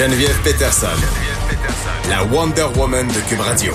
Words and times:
Geneviève 0.00 0.40
Peterson, 0.42 0.86
la 2.08 2.24
Wonder 2.24 2.64
Woman 2.74 3.06
de 3.08 3.28
Cube 3.28 3.40
Radio. 3.40 3.74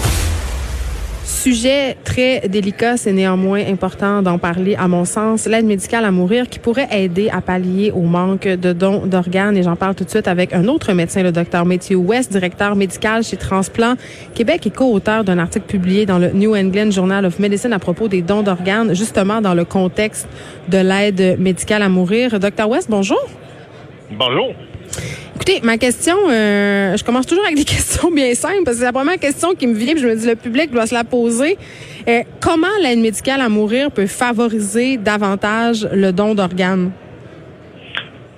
Sujet 1.24 1.98
très 2.04 2.50
délicat, 2.50 2.98
c'est 2.98 3.12
néanmoins 3.12 3.64
important 3.68 4.24
d'en 4.24 4.40
parler 4.40 4.74
à 4.74 4.88
mon 4.88 5.06
sens. 5.06 5.46
L'aide 5.46 5.68
médicale 5.68 6.04
à 6.04 6.10
mourir 6.10 6.50
qui 6.50 6.58
pourrait 6.58 6.88
aider 6.90 7.30
à 7.30 7.42
pallier 7.42 7.92
au 7.92 8.02
manque 8.02 8.48
de 8.48 8.74
dons 8.74 9.06
d'organes. 9.06 9.56
Et 9.56 9.62
j'en 9.62 9.76
parle 9.76 9.94
tout 9.94 10.04
de 10.04 10.10
suite 10.10 10.28
avec 10.28 10.52
un 10.54 10.68
autre 10.68 10.94
médecin, 10.94 11.22
le 11.22 11.32
docteur 11.32 11.64
Matthew 11.64 11.98
West, 11.98 12.32
directeur 12.32 12.76
médical 12.76 13.24
chez 13.24 13.38
Transplant 13.38 13.94
Québec 14.34 14.66
et 14.66 14.72
co-auteur 14.72 15.26
d'un 15.26 15.38
article 15.38 15.68
publié 15.68 16.08
dans 16.08 16.18
le 16.18 16.32
New 16.32 16.56
England 16.56 16.90
Journal 16.90 17.24
of 17.28 17.38
Medicine 17.38 17.72
à 17.72 17.78
propos 17.78 18.08
des 18.08 18.24
dons 18.24 18.42
d'organes, 18.42 18.96
justement 18.96 19.42
dans 19.42 19.54
le 19.54 19.64
contexte 19.64 20.28
de 20.70 20.80
l'aide 20.80 21.40
médicale 21.40 21.84
à 21.84 21.90
mourir. 21.90 22.40
Docteur 22.40 22.68
West, 22.68 22.88
bonjour. 22.90 23.24
Bonjour. 24.10 24.56
Écoutez, 25.48 25.62
ma 25.64 25.78
question, 25.78 26.16
euh, 26.28 26.98
je 26.98 27.04
commence 27.04 27.28
toujours 27.28 27.46
avec 27.46 27.56
des 27.56 27.66
questions 27.76 28.10
bien 28.10 28.34
simples 28.34 28.64
parce 28.66 28.78
que 28.78 28.80
c'est 28.80 28.86
la 28.86 28.94
première 28.94 29.20
question 29.20 29.54
qui 29.54 29.68
me 29.68 29.76
vient. 29.76 29.94
Puis 29.94 30.02
je 30.02 30.08
me 30.08 30.16
dis, 30.16 30.26
le 30.26 30.36
public 30.36 30.72
doit 30.72 30.88
se 30.88 30.94
la 30.96 31.04
poser. 31.04 31.56
Euh, 32.08 32.22
comment 32.42 32.68
l'aide 32.82 32.98
médicale 32.98 33.42
à 33.42 33.50
mourir 33.50 33.92
peut 33.92 34.08
favoriser 34.08 34.98
davantage 34.98 35.88
le 35.94 36.12
don 36.12 36.34
d'organes? 36.34 36.90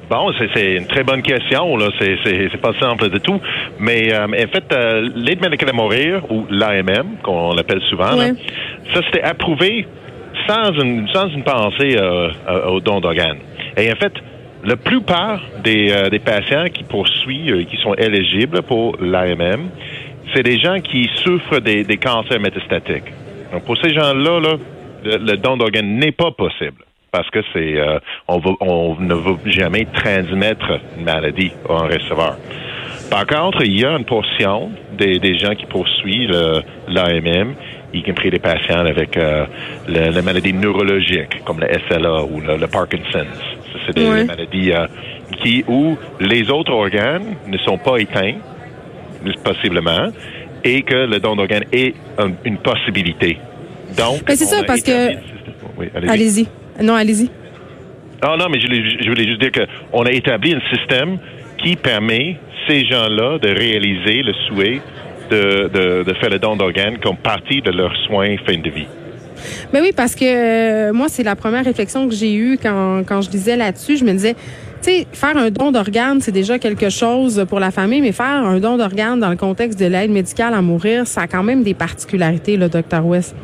Bon, 0.10 0.34
c'est 0.54 0.76
une 0.76 0.88
très 0.88 1.04
bonne 1.04 1.22
question. 1.22 1.78
Là, 1.78 1.88
c'est 1.98 2.62
pas 2.62 2.74
simple 2.78 3.10
de 3.10 3.20
tout, 3.20 3.40
mais 3.80 4.14
euh, 4.14 4.26
en 4.26 4.52
fait, 4.52 4.66
l'aide 5.16 5.42
médicale 5.42 5.70
à 5.70 5.74
mourir 5.74 6.30
ou 6.30 6.46
l'AMM, 6.50 7.20
qu'on 7.24 7.54
l'appelle 7.54 7.82
souvent, 7.90 8.18
ça 8.18 9.02
c'était 9.06 9.24
approuvé 9.24 9.88
sans 10.46 10.74
une 10.74 11.08
sans 11.14 11.30
une 11.30 11.44
pensée 11.44 11.96
au 12.68 12.82
don 12.82 13.00
d'organes. 13.00 13.40
Et 13.78 13.92
en 13.92 13.96
fait, 13.96 14.14
la 14.64 14.76
plupart 14.76 15.42
des, 15.64 15.92
euh, 15.92 16.10
des 16.10 16.20
patients 16.20 16.66
qui 16.74 16.84
poursuivent, 16.84 17.56
euh, 17.56 17.64
qui 17.64 17.78
sont 17.78 17.94
éligibles 17.94 18.62
pour 18.64 18.98
l'AMM, 19.00 19.70
c'est 20.34 20.44
des 20.44 20.60
gens 20.60 20.80
qui 20.80 21.10
souffrent 21.24 21.60
des, 21.60 21.84
des 21.84 21.98
cancers 21.98 22.40
métastatiques. 22.40 23.12
Donc, 23.52 23.64
pour 23.64 23.78
ces 23.78 23.94
gens-là, 23.94 24.40
là, 24.40 24.58
le, 25.04 25.38
don 25.38 25.58
d'organes 25.58 25.98
n'est 25.98 26.12
pas 26.12 26.32
possible 26.32 26.84
parce 27.12 27.30
que 27.30 27.40
c'est 27.54 27.78
euh, 27.78 28.00
on, 28.28 28.42
on 28.60 28.96
ne 29.00 29.14
veut 29.14 29.38
jamais 29.46 29.86
transmettre 29.86 30.80
une 30.98 31.06
maladie 31.06 31.52
à 31.70 31.74
un 31.74 31.88
receveur. 31.88 32.38
Par 33.10 33.26
contre, 33.26 33.64
il 33.64 33.80
y 33.80 33.86
a 33.86 33.92
une 33.92 34.04
portion 34.04 34.72
des, 34.98 35.20
des 35.20 35.38
gens 35.38 35.56
qui 35.56 35.66
poursuivent 35.66 36.64
l'AMM, 36.90 37.56
y 37.94 38.04
compris 38.04 38.30
des 38.30 38.40
patients 38.40 38.86
avec 38.86 39.16
euh, 39.16 39.46
la, 39.88 40.22
maladie 40.22 40.54
neurologique, 40.54 41.44
comme 41.46 41.60
le 41.60 41.68
SLA 41.88 42.24
ou 42.24 42.42
le 42.42 42.68
Parkinson's 42.68 43.57
c'est 43.86 43.96
des 43.96 44.26
maladies 44.26 44.72
euh, 44.72 44.88
qui 45.42 45.64
où 45.68 45.98
les 46.20 46.50
autres 46.50 46.72
organes 46.72 47.36
ne 47.48 47.58
sont 47.60 47.78
pas 47.78 47.98
éteints, 47.98 48.36
possiblement, 49.44 50.08
et 50.64 50.82
que 50.82 51.06
le 51.06 51.20
don 51.20 51.36
d'organes 51.36 51.66
est 51.72 51.94
une 52.46 52.58
possibilité. 52.58 53.38
Donc, 53.98 54.22
c'est 54.28 54.46
ça, 54.46 54.64
parce 54.66 54.82
que. 54.82 55.16
allez-y. 56.08 56.48
non, 56.82 56.96
allez-y. 56.96 57.30
Ah 58.22 58.36
non, 58.38 58.48
mais 58.50 58.60
je, 58.60 58.68
je 58.68 59.10
voulais 59.10 59.28
juste 59.28 59.42
dire 59.42 59.52
qu'on 59.52 60.04
a 60.04 60.12
établi 60.12 60.54
un 60.54 60.76
système 60.76 61.20
qui 61.58 61.76
permet 61.76 62.38
ces 62.68 62.86
gens-là 62.86 63.38
de 63.40 63.50
réaliser 63.50 64.24
le 64.24 64.34
souhait 64.48 64.82
de, 65.30 65.70
de, 65.74 66.04
de 66.04 66.14
faire 66.16 66.30
le 66.30 66.40
don 66.40 66.56
d'organes 66.56 66.98
comme 66.98 67.18
partie 67.18 67.62
de 67.62 67.72
leurs 67.72 67.96
soins 68.08 68.36
fin 68.46 68.58
de 68.58 68.70
vie. 68.70 68.88
Mais 69.74 69.82
oui, 69.82 69.92
parce 69.96 70.16
que 70.16 70.26
euh, 70.26 70.94
moi, 70.94 71.08
c'est 71.10 71.24
la 71.24 71.36
première 71.36 71.66
réflexion 71.66 72.08
que 72.08 72.16
j'ai 72.16 72.34
eue 72.34 72.58
quand, 72.62 73.04
quand 73.08 73.22
je 73.22 73.30
disais 73.30 73.56
là-dessus. 73.56 73.98
Je 73.98 74.06
me 74.06 74.12
disais, 74.12 74.36
tu 74.82 74.92
sais, 74.92 75.08
faire 75.12 75.38
un 75.38 75.50
don 75.50 75.72
d'organes, 75.72 76.22
c'est 76.22 76.32
déjà 76.32 76.60
quelque 76.60 76.90
chose 76.90 77.46
pour 77.50 77.60
la 77.60 77.72
famille, 77.72 78.02
mais 78.02 78.12
faire 78.12 78.26
un 78.26 78.60
don 78.60 78.78
d'organes 78.78 79.20
dans 79.20 79.30
le 79.30 79.36
contexte 79.36 79.80
de 79.80 79.86
l'aide 79.86 80.12
médicale 80.12 80.54
à 80.54 80.62
mourir, 80.62 81.08
ça 81.08 81.22
a 81.22 81.28
quand 81.28 81.44
même 81.44 81.64
des 81.64 81.74
particularités, 81.74 82.58
le 82.58 82.70
docteur 82.70 83.06
West. 83.06 83.36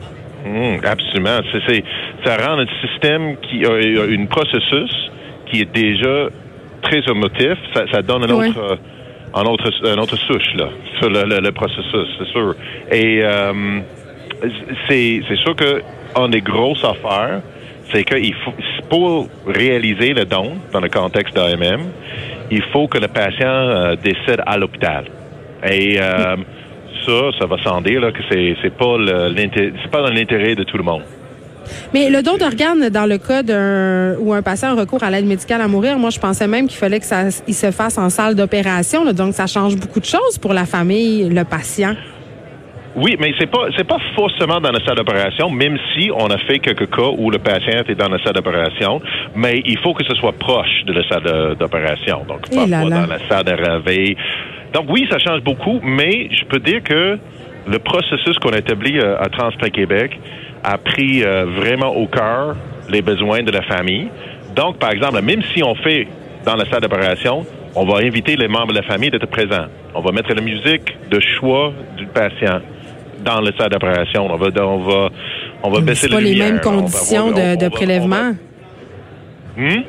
Mmh, 0.45 0.85
absolument. 0.85 1.39
C'est, 1.67 1.83
ça 2.25 2.37
rend 2.37 2.57
notre 2.57 2.73
système 2.81 3.37
qui 3.37 3.65
a 3.65 4.05
une 4.05 4.27
processus 4.27 4.91
qui 5.49 5.61
est 5.61 5.73
déjà 5.73 6.29
très 6.81 6.99
émotif. 7.09 7.57
Ça, 7.73 7.85
ça 7.91 8.01
donne 8.01 8.23
un 8.23 8.33
autre, 8.33 8.77
un 9.33 9.43
autre, 9.43 9.71
un 9.85 9.97
autre 9.97 10.17
souche 10.17 10.53
là 10.55 10.67
sur 10.99 11.09
le, 11.09 11.51
processus, 11.51 12.07
c'est 12.17 12.27
sûr. 12.27 12.55
Et 12.91 13.21
euh, 13.23 13.79
c'est, 14.87 15.21
sûr 15.35 15.55
que 15.55 15.81
une 16.15 16.31
des 16.31 16.41
grosses 16.41 16.83
affaires, 16.83 17.41
c'est 17.91 18.03
qu'il 18.03 18.33
faut, 18.35 18.53
pour 18.89 19.27
réaliser 19.47 20.13
le 20.13 20.25
don 20.25 20.53
dans 20.71 20.79
le 20.79 20.89
contexte 20.89 21.35
d'AMM, 21.35 21.81
il 22.51 22.63
faut 22.71 22.87
que 22.87 22.97
le 22.97 23.07
patient 23.07 23.47
euh, 23.47 23.95
décède 23.95 24.41
à 24.45 24.57
l'hôpital. 24.57 25.05
Et 25.67 25.97
euh, 25.99 26.35
ça, 27.05 27.39
ça 27.39 27.45
va 27.45 27.57
sans 27.63 27.81
dire 27.81 28.01
là, 28.01 28.11
que 28.11 28.21
c'est, 28.29 28.55
c'est 28.61 28.73
pas 28.73 28.97
c'est 29.55 29.91
pas 29.91 30.01
dans 30.01 30.13
l'intérêt 30.13 30.55
de 30.55 30.63
tout 30.63 30.77
le 30.77 30.83
monde. 30.83 31.03
Mais 31.93 32.09
le 32.09 32.21
don 32.21 32.37
d'organes, 32.37 32.89
dans 32.89 33.05
le 33.05 33.17
cas 33.17 33.41
d'un 33.41 34.15
où 34.19 34.33
un 34.33 34.41
patient 34.41 34.69
a 34.69 34.73
recours 34.73 35.03
à 35.03 35.09
l'aide 35.09 35.25
médicale 35.25 35.61
à 35.61 35.67
mourir, 35.67 35.97
moi 35.97 36.09
je 36.09 36.19
pensais 36.19 36.47
même 36.47 36.67
qu'il 36.67 36.77
fallait 36.77 36.99
que 36.99 37.05
ça 37.05 37.29
il 37.47 37.53
se 37.53 37.71
fasse 37.71 37.97
en 37.97 38.09
salle 38.09 38.35
d'opération. 38.35 39.05
Donc 39.13 39.33
ça 39.33 39.47
change 39.47 39.75
beaucoup 39.77 40.01
de 40.01 40.05
choses 40.05 40.37
pour 40.41 40.53
la 40.53 40.65
famille, 40.65 41.29
le 41.29 41.43
patient. 41.45 41.95
Oui, 42.95 43.15
mais 43.19 43.33
c'est 43.39 43.49
pas 43.49 43.67
c'est 43.75 43.87
pas 43.87 43.97
forcément 44.15 44.61
dans 44.61 44.71
la 44.71 44.83
salle 44.85 44.97
d'opération, 44.97 45.49
même 45.49 45.77
si 45.93 46.11
on 46.15 46.27
a 46.27 46.37
fait 46.37 46.59
quelques 46.59 46.89
cas 46.95 47.09
où 47.17 47.31
le 47.31 47.39
patient 47.39 47.81
est 47.87 47.95
dans 47.95 48.09
la 48.09 48.21
salle 48.23 48.33
d'opération, 48.33 49.01
mais 49.35 49.61
il 49.65 49.79
faut 49.79 49.93
que 49.93 50.05
ce 50.05 50.13
soit 50.15 50.33
proche 50.33 50.83
de 50.85 50.93
la 50.93 51.07
salle 51.07 51.55
d'opération. 51.55 52.23
Donc 52.27 52.49
pas, 52.49 52.67
dans 52.67 53.07
la 53.07 53.19
salle 53.27 53.45
de 53.45 53.51
réveil. 53.51 54.15
Donc 54.73 54.85
oui, 54.89 55.07
ça 55.09 55.17
change 55.17 55.41
beaucoup, 55.41 55.79
mais 55.83 56.29
je 56.31 56.45
peux 56.45 56.59
dire 56.59 56.83
que 56.83 57.17
le 57.67 57.79
processus 57.79 58.37
qu'on 58.39 58.51
a 58.51 58.57
établi 58.57 58.99
euh, 58.99 59.19
à 59.19 59.29
Transplant 59.29 59.69
Québec 59.69 60.19
a 60.63 60.77
pris 60.77 61.23
euh, 61.23 61.45
vraiment 61.45 61.95
au 61.95 62.07
cœur 62.07 62.55
les 62.89 63.01
besoins 63.01 63.41
de 63.41 63.51
la 63.51 63.61
famille. 63.63 64.09
Donc, 64.55 64.77
par 64.77 64.91
exemple, 64.91 65.21
même 65.21 65.41
si 65.53 65.63
on 65.63 65.75
fait 65.75 66.07
dans 66.45 66.55
la 66.55 66.65
salle 66.65 66.81
d'opération, 66.81 67.45
on 67.75 67.85
va 67.85 67.99
inviter 67.99 68.35
les 68.35 68.47
membres 68.47 68.73
de 68.73 68.77
la 68.77 68.83
famille 68.83 69.09
d'être 69.09 69.27
présents. 69.27 69.65
On 69.95 70.01
va 70.01 70.11
mettre 70.11 70.33
la 70.33 70.41
musique 70.41 70.95
de 71.09 71.19
choix 71.19 71.73
du 71.97 72.05
patient 72.07 72.59
dans 73.23 73.41
le 73.41 73.51
salle 73.57 73.69
d'opération. 73.69 74.27
On 74.29 74.37
va, 74.37 74.47
on 74.63 74.79
va, 74.79 75.09
on 75.63 75.69
va 75.69 75.81
baisser 75.81 76.09
pas 76.09 76.21
les 76.21 76.35
mêmes 76.35 76.59
conditions 76.59 77.31
de, 77.31 77.69
prélèvement? 77.69 78.33
Hmm? 79.57 79.81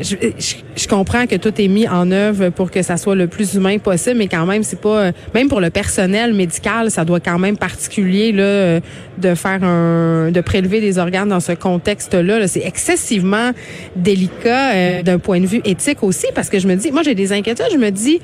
Je, 0.00 0.88
comprends 0.88 1.26
que 1.26 1.36
tout 1.36 1.52
est 1.60 1.68
mis 1.68 1.86
en 1.86 2.10
œuvre 2.10 2.48
pour 2.48 2.70
que 2.70 2.80
ça 2.80 2.96
soit 2.96 3.14
le 3.14 3.26
plus 3.26 3.54
humain 3.54 3.76
possible, 3.76 4.16
mais 4.16 4.28
quand 4.28 4.46
même, 4.46 4.62
c'est 4.62 4.80
pas 4.80 5.10
même 5.34 5.48
pour 5.48 5.60
le 5.60 5.68
personnel 5.68 6.32
médical, 6.32 6.90
ça 6.90 7.04
doit 7.04 7.20
quand 7.20 7.38
même 7.38 7.58
particulier 7.58 8.32
là 8.32 8.80
de 9.18 9.34
faire 9.34 9.62
un 9.62 10.30
de 10.30 10.40
prélever 10.40 10.80
des 10.80 10.98
organes 10.98 11.28
dans 11.28 11.40
ce 11.40 11.52
contexte-là. 11.52 12.48
c'est 12.48 12.64
excessivement 12.64 13.50
délicat 13.94 14.72
euh, 14.72 15.02
d'un 15.02 15.18
point 15.18 15.40
de 15.40 15.46
vue 15.46 15.60
éthique 15.66 16.02
aussi, 16.02 16.26
parce 16.34 16.48
que 16.48 16.58
je 16.58 16.66
me 16.66 16.76
dis, 16.76 16.90
moi 16.92 17.02
j'ai 17.02 17.14
des 17.14 17.32
inquiétudes, 17.32 17.66
je 17.70 17.76
me 17.76 17.90
dis, 17.90 18.20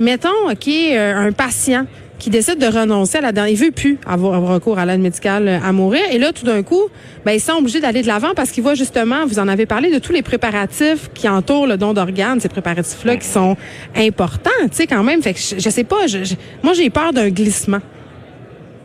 mettons, 0.00 0.28
ok, 0.50 0.68
euh, 0.68 1.28
un 1.28 1.32
patient 1.32 1.86
qui 2.18 2.30
décide 2.30 2.58
de 2.58 2.66
renoncer 2.66 3.18
à 3.18 3.20
la 3.20 3.32
dernière. 3.32 3.52
Il 3.52 3.58
veut 3.58 3.70
plus 3.70 3.98
avoir 4.06 4.40
recours 4.42 4.78
à 4.78 4.86
l'aide 4.86 5.00
médicale 5.00 5.48
à 5.48 5.72
mourir. 5.72 6.02
Et 6.12 6.18
là, 6.18 6.32
tout 6.32 6.44
d'un 6.44 6.62
coup, 6.62 6.82
ben, 7.24 7.32
ils 7.32 7.40
sont 7.40 7.54
obligés 7.54 7.80
d'aller 7.80 8.02
de 8.02 8.06
l'avant 8.06 8.34
parce 8.34 8.50
qu'ils 8.50 8.62
voient 8.62 8.74
justement, 8.74 9.26
vous 9.26 9.38
en 9.38 9.48
avez 9.48 9.66
parlé, 9.66 9.92
de 9.92 9.98
tous 9.98 10.12
les 10.12 10.22
préparatifs 10.22 11.10
qui 11.14 11.28
entourent 11.28 11.66
le 11.66 11.76
don 11.76 11.92
d'organes, 11.92 12.40
ces 12.40 12.48
préparatifs-là 12.48 13.16
qui 13.16 13.26
sont 13.26 13.56
importants, 13.96 14.50
tu 14.64 14.68
sais, 14.72 14.86
quand 14.86 15.02
même. 15.02 15.22
Fait 15.22 15.34
que 15.34 15.40
je, 15.40 15.70
sais 15.70 15.84
pas, 15.84 16.06
moi, 16.62 16.72
j'ai 16.72 16.90
peur 16.90 17.12
d'un 17.12 17.30
glissement. 17.30 17.80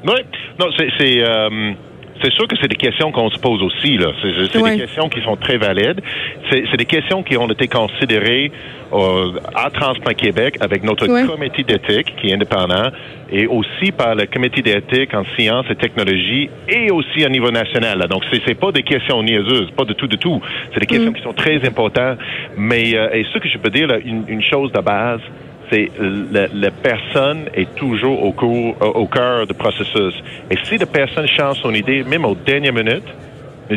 Oui, 0.05 0.21
non, 0.59 0.67
c'est... 0.77 1.23
Euh, 1.23 1.73
c'est 2.21 2.31
sûr 2.33 2.47
que 2.47 2.55
c'est 2.61 2.67
des 2.67 2.75
questions 2.75 3.11
qu'on 3.11 3.29
se 3.29 3.39
pose 3.39 3.61
aussi. 3.61 3.97
Là. 3.97 4.11
C'est, 4.21 4.61
des 4.61 4.77
questions 4.77 5.09
qui 5.09 5.21
sont 5.21 5.35
très 5.35 5.57
valides. 5.57 6.01
C'est, 6.49 6.77
des 6.77 6.85
questions 6.85 7.23
qui 7.23 7.37
ont 7.37 7.47
été 7.47 7.67
considérées 7.67 8.51
euh, 8.91 9.39
à 9.55 9.69
Transplant 9.69 10.13
Québec 10.13 10.57
avec 10.59 10.83
notre 10.83 11.07
comité 11.07 11.63
d'éthique 11.63 12.15
qui 12.19 12.29
est 12.29 12.33
indépendant 12.33 12.89
et 13.31 13.45
aussi 13.47 13.91
par 13.91 14.15
le 14.15 14.25
comité 14.25 14.61
d'éthique 14.61 15.13
en 15.13 15.23
sciences 15.37 15.65
et 15.69 15.75
technologies 15.75 16.49
et 16.67 16.91
aussi 16.91 17.25
au 17.25 17.29
niveau 17.29 17.51
national. 17.51 18.07
Donc, 18.09 18.23
c'est, 18.31 18.41
c'est 18.45 18.59
pas 18.59 18.71
des 18.71 18.83
questions 18.83 19.21
niaiseuses, 19.21 19.71
pas 19.71 19.85
de 19.85 19.93
tout, 19.93 20.07
de 20.07 20.15
tout. 20.15 20.41
C'est 20.73 20.79
des 20.79 20.87
questions 20.87 21.11
mm. 21.11 21.15
qui 21.15 21.21
sont 21.21 21.33
très 21.33 21.65
importantes. 21.65 22.17
Mais 22.57 22.95
euh, 22.95 23.13
et 23.13 23.25
ce 23.31 23.37
que 23.37 23.47
je 23.47 23.57
peux 23.57 23.69
dire, 23.69 23.87
là, 23.87 23.97
une, 24.03 24.25
une 24.27 24.43
chose 24.43 24.71
de 24.71 24.81
base, 24.81 25.21
c'est 25.71 25.89
la, 26.31 26.71
personne 26.71 27.45
est 27.53 27.75
toujours 27.75 28.23
au, 28.23 28.31
cours, 28.31 28.75
au 28.81 29.05
cœur 29.07 29.45
du 29.45 29.53
processus. 29.53 30.13
Et 30.49 30.55
si 30.63 30.77
la 30.77 30.85
personne 30.85 31.27
change 31.27 31.57
son 31.61 31.73
idée, 31.73 32.03
même 32.03 32.25
aux 32.25 32.35
dernières 32.35 32.73
minutes, 32.73 33.07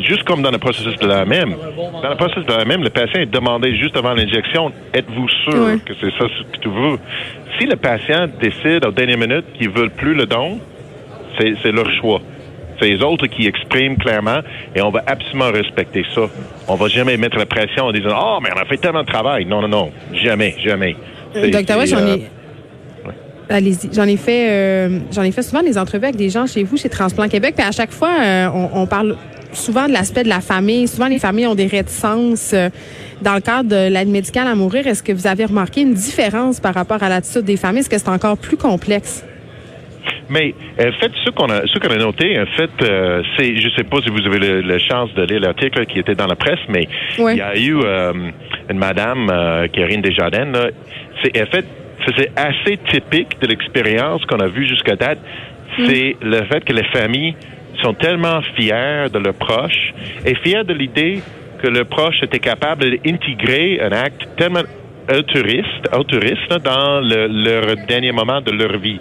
juste 0.00 0.25
comme 0.25 0.43
dans 0.43 0.50
le 0.50 0.59
processus 0.59 0.97
de 0.99 1.06
la 1.06 1.25
même, 1.25 1.55
dans 2.03 2.09
le 2.09 2.17
processus 2.17 2.47
de 2.47 2.53
la 2.53 2.65
même, 2.65 2.83
le 2.83 2.91
patient 2.91 3.21
est 3.21 3.27
demandé 3.27 3.77
juste 3.77 3.97
avant 3.97 4.15
l'injection, 4.15 4.73
êtes-vous 4.94 5.29
sûr 5.29 5.85
que 5.85 5.93
c'est 6.00 6.11
ça 6.12 6.25
que 6.53 6.59
tu 6.59 6.69
veux? 6.69 6.99
Si 7.59 7.67
le 7.67 7.77
patient 7.77 8.29
décide 8.41 8.87
aux 8.87 8.93
dernières 8.93 9.19
minutes 9.19 9.47
qu'il 9.59 9.69
ne 9.69 9.75
veut 9.75 9.88
plus 9.91 10.15
le 10.15 10.27
don, 10.27 10.59
c'est 11.38 11.73
leur 11.73 11.91
choix. 12.00 12.21
C'est 12.81 12.88
les 12.88 13.03
autres 13.03 13.27
qui 13.27 13.47
expriment 13.47 13.97
clairement 13.97 14.41
et 14.75 14.81
on 14.81 14.91
va 14.91 15.03
absolument 15.06 15.50
respecter 15.53 16.05
ça. 16.15 16.23
On 16.69 16.75
va 16.75 16.88
jamais 16.88 17.17
mettre 17.17 17.38
la 17.38 17.47
pression 17.47 17.85
en 17.85 17.93
disant, 17.93 18.17
oh, 18.19 18.38
mais 18.43 18.50
on 18.55 18.59
a 18.59 18.65
fait 18.65 18.79
tellement 18.79 19.03
de 19.03 19.06
travail. 19.06 19.45
Non, 19.45 19.61
non, 19.61 19.69
non. 19.69 19.93
Jamais, 20.15 20.56
jamais. 20.65 20.97
Docteur 21.34 21.87
j'en 21.87 22.06
ai. 22.06 22.29
Allez-y. 23.49 23.93
J'en 23.93 24.05
ai 24.05 24.17
fait, 24.17 24.49
euh, 24.50 24.99
j'en 25.12 25.23
ai 25.23 25.32
fait 25.32 25.43
souvent 25.43 25.62
des 25.62 25.76
entrevues 25.76 26.05
avec 26.05 26.17
des 26.17 26.31
gens 26.31 26.46
chez 26.46 26.62
vous, 26.62 26.76
chez 26.76 26.88
Transplant 26.88 27.29
Québec. 27.29 27.55
Puis 27.56 27.67
à 27.67 27.73
chaque 27.73 27.90
fois, 27.90 28.11
euh, 28.20 28.49
on, 28.73 28.87
parle 28.87 29.17
souvent 29.52 29.87
de 29.87 29.93
l'aspect 29.93 30.23
de 30.23 30.29
la 30.29 30.40
famille. 30.40 30.88
Souvent, 30.88 31.08
les 31.08 31.19
familles 31.19 31.46
ont 31.46 31.55
des 31.55 31.67
réticences. 31.67 32.52
Euh, 32.55 32.70
dans 33.20 33.34
le 33.34 33.40
cadre 33.40 33.69
de 33.69 33.93
l'aide 33.93 34.08
médicale 34.08 34.49
à 34.49 34.55
mourir, 34.55 34.87
est-ce 34.87 35.02
que 35.02 35.12
vous 35.12 35.26
avez 35.26 35.44
remarqué 35.44 35.82
une 35.82 35.94
différence 35.94 36.58
par 36.61 36.75
rapport 36.75 37.02
à 37.02 37.08
l'attitude 37.08 37.44
des 37.44 37.56
familles? 37.56 37.81
Est-ce 37.81 37.90
que 37.90 37.99
c'est 37.99 38.08
encore 38.08 38.37
plus 38.37 38.56
complexe? 38.56 39.25
Mais 40.28 40.55
en 40.81 40.93
fait, 40.99 41.12
ce 41.25 41.31
qu'on 41.31 41.50
a, 41.50 41.62
ce 41.67 41.78
qu'on 41.78 41.93
a 41.93 41.99
noté, 41.99 42.40
en 42.40 42.46
fait, 42.46 42.70
c'est, 43.37 43.55
je 43.56 43.69
sais 43.76 43.85
pas 43.85 43.99
si 44.02 44.08
vous 44.08 44.26
avez 44.26 44.62
la 44.62 44.78
chance 44.78 45.12
de 45.14 45.23
lire 45.23 45.40
l'article 45.40 45.85
qui 45.87 45.99
était 45.99 46.14
dans 46.14 46.26
la 46.26 46.37
presse, 46.37 46.58
mais 46.69 46.88
il 47.19 47.37
y 47.37 47.40
a 47.40 47.56
eu 47.56 47.76
une 48.73 48.79
madame, 48.79 49.29
euh, 49.31 49.69
Karine 49.69 50.01
Desjardins, 50.01 50.53
c'est 51.23 51.41
en 51.41 51.47
fait, 51.47 51.65
c'est 52.17 52.31
assez 52.37 52.79
typique 52.91 53.41
de 53.41 53.47
l'expérience 53.47 54.25
qu'on 54.27 54.41
a 54.41 54.49
vue 54.49 54.67
jusqu'à 54.67 54.97
date. 54.97 55.19
Mm. 55.79 55.87
C'est 55.87 56.17
le 56.21 56.43
fait 56.45 56.65
que 56.65 56.73
les 56.73 56.85
familles 56.85 57.35
sont 57.83 57.95
tellement 57.95 58.41
fiers 58.57 59.07
de 59.13 59.19
leurs 59.19 59.35
proches 59.35 59.95
et 60.27 60.35
fiers 60.37 60.65
de 60.65 60.75
l'idée 60.75 61.21
que 61.63 61.69
le 61.69 61.85
proche 61.85 62.23
était 62.23 62.41
capable 62.41 62.91
d'intégrer 62.99 63.81
un 63.81 63.93
acte 63.93 64.29
tellement 64.37 64.65
altruiste, 65.09 65.89
altruiste 65.93 66.53
dans 66.65 67.01
le, 67.01 67.27
leur 67.27 67.87
dernier 67.87 68.13
moment 68.13 68.41
de 68.41 68.51
leur 68.51 68.79
vie. 68.79 69.01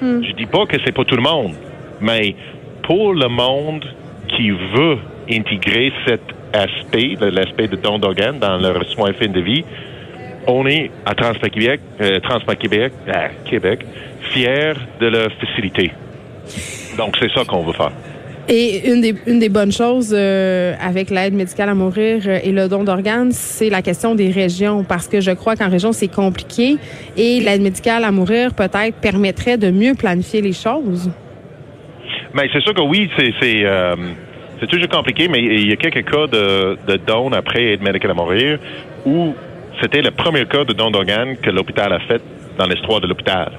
Mm. 0.00 0.22
Je 0.28 0.32
dis 0.32 0.46
pas 0.46 0.66
que 0.66 0.76
c'est 0.84 0.92
pour 0.92 1.06
tout 1.06 1.16
le 1.16 1.22
monde, 1.22 1.54
mais 2.00 2.34
pour 2.82 3.14
le 3.14 3.28
monde 3.28 3.84
qui 4.36 4.50
veut 4.50 4.98
intégrer 5.30 5.92
cet 6.06 6.22
aspect, 6.52 7.16
l'aspect 7.20 7.68
de 7.68 7.76
don 7.76 7.98
d'organes 7.98 8.38
dans 8.38 8.56
leur 8.56 8.84
soins 8.90 9.12
fin 9.12 9.28
de 9.28 9.40
vie, 9.40 9.64
on 10.46 10.66
est 10.66 10.90
à 11.06 11.14
Transport 11.14 11.50
Québec, 11.50 11.80
euh, 12.00 12.18
Québec, 12.58 12.92
à 13.08 13.28
Québec, 13.48 13.86
fiers 14.32 14.74
de 15.00 15.06
leur 15.06 15.30
facilité. 15.32 15.92
Donc, 16.98 17.16
c'est 17.20 17.30
ça 17.32 17.44
qu'on 17.44 17.62
veut 17.62 17.72
faire. 17.72 17.92
Et 18.48 18.90
une 18.90 19.00
des, 19.00 19.14
une 19.28 19.38
des 19.38 19.48
bonnes 19.48 19.70
choses 19.70 20.12
euh, 20.12 20.74
avec 20.80 21.10
l'aide 21.10 21.32
médicale 21.32 21.68
à 21.68 21.74
mourir 21.74 22.22
euh, 22.26 22.40
et 22.42 22.50
le 22.50 22.68
don 22.68 22.82
d'organes, 22.82 23.30
c'est 23.30 23.70
la 23.70 23.82
question 23.82 24.16
des 24.16 24.30
régions, 24.30 24.82
parce 24.82 25.06
que 25.06 25.20
je 25.20 25.30
crois 25.30 25.54
qu'en 25.54 25.70
région, 25.70 25.92
c'est 25.92 26.12
compliqué 26.12 26.76
et 27.16 27.40
l'aide 27.40 27.62
médicale 27.62 28.02
à 28.02 28.10
mourir 28.10 28.52
peut-être 28.54 28.96
permettrait 29.00 29.58
de 29.58 29.70
mieux 29.70 29.94
planifier 29.94 30.40
les 30.40 30.52
choses. 30.52 31.08
Mais 32.34 32.48
c'est 32.52 32.60
sûr 32.62 32.74
que 32.74 32.82
oui, 32.82 33.08
c'est 33.18 33.64
euh, 33.64 33.94
c'est 34.62 34.68
toujours 34.68 34.88
compliqué, 34.88 35.26
mais 35.26 35.40
il 35.40 35.68
y 35.68 35.72
a 35.72 35.76
quelques 35.76 36.08
cas 36.08 36.28
de, 36.28 36.78
de 36.86 36.96
don 37.04 37.32
après 37.32 37.72
aide 37.72 37.82
médicale 37.82 38.12
à 38.12 38.14
mourir 38.14 38.60
où 39.04 39.34
c'était 39.80 40.02
le 40.02 40.12
premier 40.12 40.44
cas 40.46 40.62
de 40.62 40.72
don 40.72 40.92
d'organes 40.92 41.36
que 41.38 41.50
l'hôpital 41.50 41.92
a 41.92 41.98
fait 41.98 42.22
dans 42.56 42.66
l'histoire 42.66 43.00
de 43.00 43.08
l'hôpital. 43.08 43.50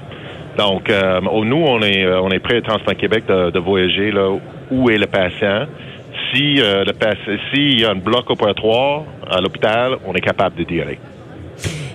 Donc, 0.57 0.89
euh, 0.89 1.19
nous, 1.19 1.57
on 1.57 1.81
est, 1.81 2.05
euh, 2.05 2.21
on 2.21 2.29
est 2.29 2.39
prêt 2.39 2.57
à 2.57 2.61
Transplant 2.61 2.93
Québec 2.93 3.25
de, 3.27 3.59
voyager 3.59 4.11
là 4.11 4.29
où 4.71 4.89
est 4.89 4.97
le 4.97 5.07
patient. 5.07 5.65
Si 6.31 6.61
euh, 6.61 6.85
s'il 7.53 7.81
y 7.81 7.83
a 7.83 7.91
un 7.91 7.95
bloc 7.95 8.29
opératoire 8.29 9.03
à 9.29 9.41
l'hôpital, 9.41 9.97
on 10.05 10.13
est 10.13 10.21
capable 10.21 10.55
de 10.55 10.63
dire. 10.63 10.85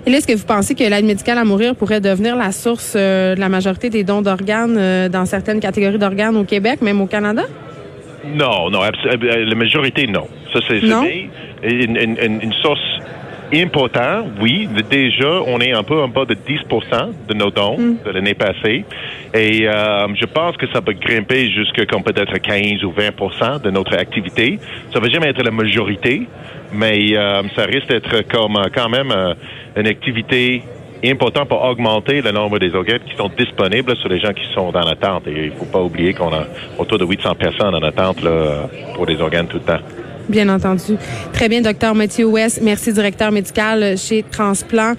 Et 0.04 0.10
là, 0.10 0.18
est-ce 0.18 0.26
que 0.26 0.36
vous 0.36 0.44
pensez 0.44 0.74
que 0.74 0.84
l'aide 0.84 1.06
médicale 1.06 1.38
à 1.38 1.44
mourir 1.44 1.74
pourrait 1.74 2.02
devenir 2.02 2.36
la 2.36 2.52
source 2.52 2.94
de 2.94 3.40
la 3.40 3.48
majorité 3.48 3.88
des 3.88 4.04
dons 4.04 4.20
d'organes 4.20 5.08
dans 5.08 5.24
certaines 5.24 5.60
catégories 5.60 5.98
d'organes 5.98 6.36
au 6.36 6.44
Québec, 6.44 6.82
même 6.82 7.00
au 7.00 7.06
Canada? 7.06 7.44
Non, 8.34 8.70
non, 8.70 8.80
la 8.82 9.54
majorité, 9.54 10.06
non. 10.06 10.26
Ça, 10.52 10.60
c'est 10.68 10.80
une, 10.80 11.96
une, 11.96 12.40
une, 12.42 12.52
source 12.54 12.80
importante, 13.52 14.26
oui. 14.40 14.68
Déjà, 14.90 15.42
on 15.46 15.60
est 15.60 15.72
un 15.72 15.82
peu 15.82 16.00
en 16.00 16.08
bas 16.08 16.24
de 16.24 16.34
10% 16.34 17.12
de 17.28 17.34
nos 17.34 17.50
dons 17.50 17.78
mm. 17.78 17.96
de 18.04 18.10
l'année 18.10 18.34
passée. 18.34 18.84
Et 19.34 19.68
euh, 19.68 20.06
je 20.14 20.26
pense 20.26 20.56
que 20.56 20.66
ça 20.72 20.80
peut 20.80 20.94
grimper 20.94 21.50
jusqu'à 21.50 21.84
peut-être 21.86 22.38
15 22.38 22.84
ou 22.84 22.92
20% 22.92 23.62
de 23.62 23.70
notre 23.70 23.96
activité. 23.96 24.58
Ça 24.92 25.00
va 25.00 25.08
jamais 25.08 25.28
être 25.28 25.42
la 25.42 25.50
majorité, 25.50 26.26
mais 26.72 27.16
euh, 27.16 27.42
ça 27.56 27.64
risque 27.64 27.88
d'être 27.88 28.28
comme 28.28 28.58
quand 28.74 28.88
même 28.88 29.10
euh, 29.10 29.34
une 29.76 29.86
activité 29.86 30.62
important 31.04 31.46
pour 31.46 31.62
augmenter 31.64 32.20
le 32.20 32.32
nombre 32.32 32.58
des 32.58 32.74
organes 32.74 33.00
qui 33.08 33.16
sont 33.16 33.30
disponibles 33.36 33.96
sur 33.96 34.08
les 34.08 34.18
gens 34.18 34.32
qui 34.32 34.44
sont 34.54 34.70
dans 34.72 34.82
l'attente. 34.82 35.26
Et 35.28 35.46
il 35.46 35.52
ne 35.52 35.56
faut 35.56 35.64
pas 35.66 35.82
oublier 35.82 36.14
qu'on 36.14 36.32
a 36.32 36.44
autour 36.78 36.98
de 36.98 37.04
800 37.04 37.34
personnes 37.34 37.74
en 37.74 37.82
attente 37.82 38.22
là, 38.22 38.68
pour 38.94 39.06
des 39.06 39.20
organes 39.20 39.46
tout 39.46 39.58
le 39.58 39.64
temps. 39.64 39.82
Bien 40.28 40.48
entendu. 40.50 40.96
Très 41.32 41.48
bien, 41.48 41.62
docteur 41.62 41.94
Mathieu 41.94 42.26
West. 42.26 42.60
Merci, 42.62 42.92
directeur 42.92 43.32
médical 43.32 43.96
chez 43.96 44.22
Transplant. 44.22 44.94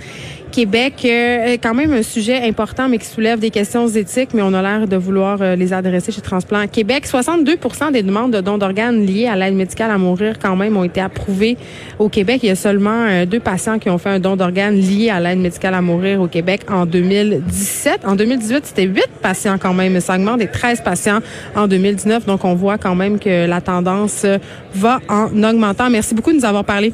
Québec, 0.52 1.06
euh, 1.06 1.58
quand 1.62 1.74
même 1.74 1.94
un 1.94 2.04
sujet 2.04 2.48
important, 2.48 2.90
mais 2.90 2.98
qui 2.98 3.06
soulève 3.06 3.40
des 3.40 3.50
questions 3.50 3.88
éthiques, 3.88 4.34
mais 4.34 4.42
on 4.42 4.54
a 4.54 4.62
l'air 4.62 4.88
de 4.88 4.96
vouloir 4.96 5.38
euh, 5.42 5.56
les 5.56 5.74
adresser 5.74 6.12
chez 6.12 6.22
Transplant 6.22 6.68
Québec. 6.68 7.08
62% 7.08 7.92
des 7.92 8.04
demandes 8.04 8.34
de 8.34 8.42
dons 8.42 8.58
d'organes 8.58 9.06
liées 9.06 9.28
à 9.28 9.36
l'aide 9.36 9.54
médicale 9.54 9.92
à 9.92 9.98
mourir 9.98 10.40
quand 10.40 10.56
même 10.56 10.76
ont 10.76 10.84
été 10.84 11.02
approuvées 11.02 11.58
au 12.00 12.10
Québec. 12.10 12.42
Il 12.44 12.50
y 12.50 12.52
a 12.52 12.56
seulement 12.56 13.06
euh, 13.08 13.26
deux 13.26 13.40
patients 13.40 13.80
qui 13.80 13.90
ont 13.90 13.98
fait 13.98 14.10
un 14.10 14.20
don 14.20 14.36
d'organes 14.36 14.76
lié 14.76 15.10
à 15.10 15.20
l'aide 15.20 15.40
médicale 15.40 15.74
à 15.74 15.82
mourir 15.82 16.22
au 16.22 16.28
Québec 16.28 16.62
en 16.70 16.86
2017. 16.86 18.02
En 18.06 18.16
2018, 18.16 18.66
c'était 18.66 18.86
huit 18.86 19.10
patients 19.22 19.58
quand 19.60 19.74
même, 19.74 20.00
ça 20.00 20.16
augmente 20.16 20.40
des 20.40 20.48
13 20.48 20.82
patients 20.82 21.20
en 21.56 21.68
2019. 21.68 22.26
Donc, 22.26 22.44
on 22.44 22.56
voit 22.56 22.78
quand 22.78 22.96
même 22.96 23.20
que 23.20 23.48
la 23.48 23.62
tendance 23.62 24.26
va 24.74 25.00
en 25.08 25.44
augmentant. 25.44 25.90
Merci 25.90 26.16
beaucoup 26.16 26.32
de 26.32 26.38
nous 26.38 26.46
avoir 26.46 26.66
parlé. 26.66 26.94